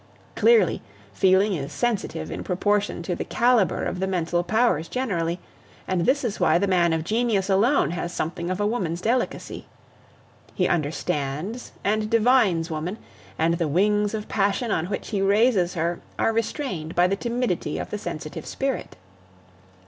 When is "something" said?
8.11-8.49